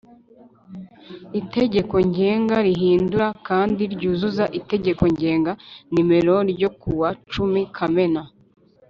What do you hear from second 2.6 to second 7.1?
rihindura kandi ryuzuza Itegeko Ngenga nimero ryo kuwa